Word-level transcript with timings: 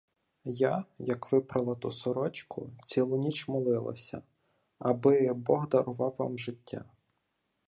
—Я, 0.61 0.85
як 0.99 1.31
випрала 1.31 1.75
ту 1.75 1.91
сорочку, 1.91 2.69
цілу 2.81 3.17
ніч 3.17 3.47
молилася, 3.47 4.21
аби 4.79 5.33
Бог 5.33 5.67
дарував 5.69 6.15
вам 6.17 6.37
життя. 6.37 6.85